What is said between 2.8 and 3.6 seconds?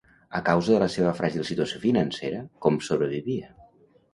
sobrevivia?